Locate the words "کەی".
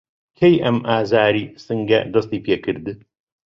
0.37-0.55